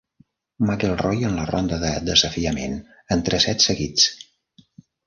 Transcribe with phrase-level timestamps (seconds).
[0.69, 2.75] McElroy en la ronda de desafiament
[3.17, 4.11] en tres sets seguits.